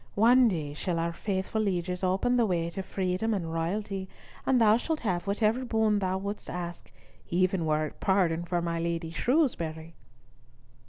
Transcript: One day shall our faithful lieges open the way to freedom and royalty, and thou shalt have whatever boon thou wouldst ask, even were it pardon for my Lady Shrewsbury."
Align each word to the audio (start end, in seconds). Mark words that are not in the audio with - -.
One 0.15 0.47
day 0.47 0.73
shall 0.73 0.97
our 0.97 1.13
faithful 1.13 1.61
lieges 1.61 2.03
open 2.03 2.35
the 2.35 2.47
way 2.47 2.71
to 2.71 2.81
freedom 2.81 3.35
and 3.35 3.53
royalty, 3.53 4.09
and 4.47 4.59
thou 4.59 4.75
shalt 4.77 5.01
have 5.01 5.27
whatever 5.27 5.63
boon 5.63 5.99
thou 5.99 6.17
wouldst 6.17 6.49
ask, 6.49 6.91
even 7.29 7.67
were 7.67 7.85
it 7.85 7.99
pardon 7.99 8.43
for 8.43 8.63
my 8.63 8.79
Lady 8.79 9.11
Shrewsbury." 9.11 9.93